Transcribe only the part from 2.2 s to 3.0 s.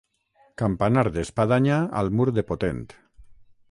de potent.